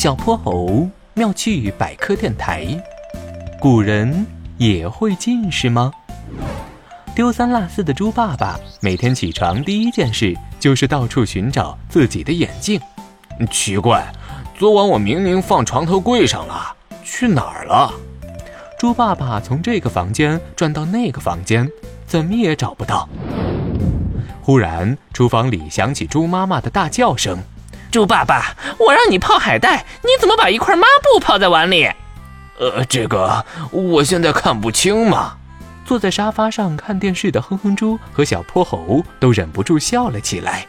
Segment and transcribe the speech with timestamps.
[0.00, 2.64] 小泼猴妙趣百科电台：
[3.58, 4.24] 古人
[4.56, 5.90] 也会近视吗？
[7.16, 12.80] 丢三落四的猪爸爸每天起床第一件事就是到处寻找自己的眼镜。
[13.50, 14.06] 奇怪，
[14.56, 17.92] 昨晚我明明放床头柜上了，去哪儿了？
[18.78, 21.68] 猪爸爸从这个房间转到那个房间，
[22.06, 23.08] 怎么也找不到。
[24.40, 27.36] 忽然，厨房里响起猪妈妈的大叫声。
[27.90, 31.90] 猪爸爸，我让你泡海带，你怎么把一块抹布泡在碗里？
[32.58, 35.34] 呃，这个我现在看不清嘛。
[35.84, 40.66] 坐在沙发上看电视的哼哼猪和小泼猴都忍不住笑了起来。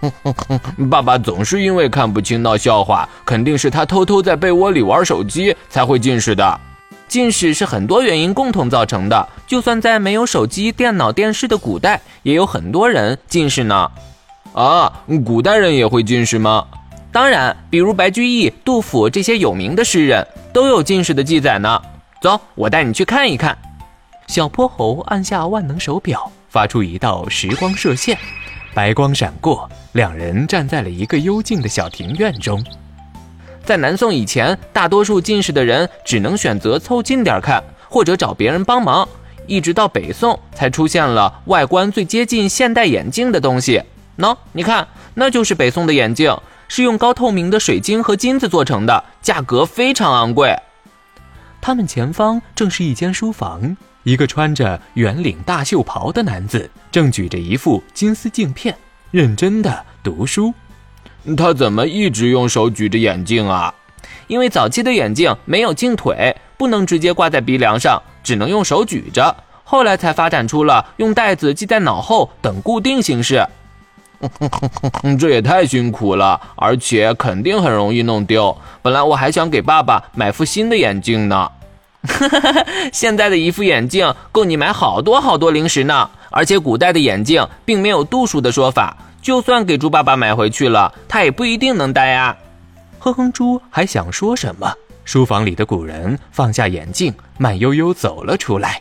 [0.90, 6.60] 爸爸总是因为看不清闹笑话，肯定是他偷偷在被窝里玩手机才会近视的。
[7.06, 13.90] 近视是很多原因共同造成的，就算在没有手机、电脑、电视的古代，也有很多人近视呢。
[14.52, 14.92] 啊，
[15.24, 16.66] 古代人也会近视吗？
[17.12, 21.80] 当然，比如白居易、杜甫这些有名的诗人，都有近视的记载呢。
[22.20, 23.56] 走，我带你去看一看。
[24.26, 28.18] 小泼猴按下万能手表，发出一道时光射线，
[28.74, 32.62] 白光闪过，两人站在了一个幽静的小庭院中。
[33.64, 39.08] 在南宋以前，大多数近视的人只能选择凑近点看，或者找别人帮忙。
[39.46, 43.82] 一直到北宋，才出现了外观最接近现代眼镜的东西。
[44.20, 46.36] 喏，你看，那就是北宋的眼镜，
[46.68, 50.54] 是用高透明的水晶和金子做成的，价格非常昂贵。
[51.60, 58.76] 他们前方正是一间书房，一个穿着圆领大袖袍的男子正举着一副金丝镜片，
[59.10, 60.54] 认真的读书。
[61.36, 63.74] 他怎么一直用手举着眼镜啊？
[64.26, 69.36] 因为早期的眼镜没有镜腿，不能直接挂在鼻梁上，只能用手举着。
[69.64, 73.46] 后来才发展出了用带子系在脑后等固定形式。
[75.18, 78.56] 这也太辛苦了，而且肯定很容易弄丢。
[78.82, 81.50] 本来我还想给爸爸买副新的眼镜呢。
[82.92, 86.10] 现在的一副眼镜够你买好多好多零食呢。
[86.32, 92.36] 而且古代的眼镜并没有度数的说法，就算给猪爸爸买回去了，他也不一定能戴呀。
[93.00, 94.72] 哼哼猪还想说什么，
[95.04, 98.80] 书房里的古人放下眼镜，慢悠悠走了出来。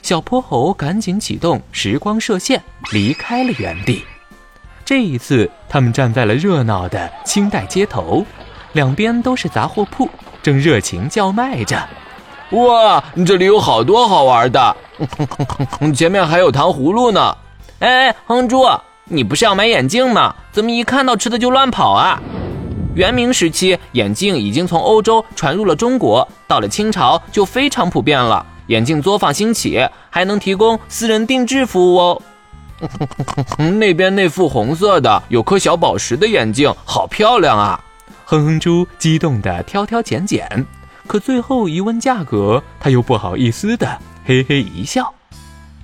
[0.00, 4.04] 小泼猴赶紧启动时光射线，离开了原地。
[4.86, 8.24] 这一次，他们站在了热闹的清代街头，
[8.74, 10.08] 两边都是杂货铺，
[10.44, 11.76] 正热情叫卖着。
[12.50, 14.76] 哇，这里有好多好玩的，
[15.92, 17.36] 前面还有糖葫芦呢。
[17.80, 18.64] 哎，哼猪，
[19.06, 20.32] 你不是要买眼镜吗？
[20.52, 22.22] 怎么一看到吃的就乱跑啊？
[22.94, 32.22] 元明时期，眼镜已经从欧洲传入了中国，到了清朝就非常普遍了，眼镜作坊兴起，还能提供私人定制服务哦。
[33.78, 37.82] 那边那副红色的有颗小宝石的眼镜，好漂亮啊！
[38.24, 40.66] 哼哼猪激动地挑挑拣拣，
[41.06, 45.12] 可最后一问价格，他又不好意思的嘿嘿一笑。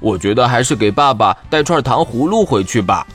[0.00, 3.06] 我觉得还是给爸爸带串糖葫芦回去吧。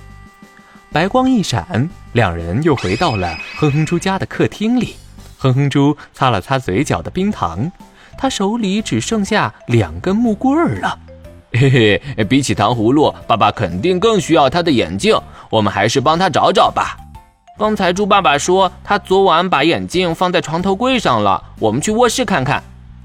[0.92, 4.96] 白光一闪，两人又回到了哼哼猪家的客厅里。
[5.38, 7.70] 哼哼猪擦了擦嘴角的冰糖，
[8.18, 10.98] 他手里只剩下两根木棍儿了。
[11.54, 11.70] 嘿
[12.16, 15.18] 嘿，比起糖葫芦，爸爸肯定更需要他的眼镜。
[15.50, 16.98] 我们还是帮他找找吧。
[17.58, 22.62] 刚才猪爸爸说他昨晚把眼镜放在床头柜上了，我们去卧室看看。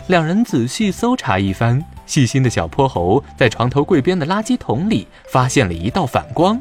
[0.09, 6.61] 两人仔细搜查一番，细心的小泼猴在床头柜边的垃圾桶里发现了一道反光。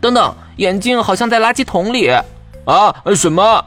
[0.00, 2.08] 等等，眼镜好像在垃圾桶里
[2.64, 2.94] 啊？
[3.14, 3.64] 什么？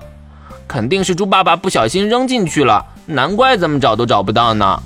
[0.68, 4.82] 肯定是猪爸爸不小心扔进去了，难怪怎么找都找不到呢。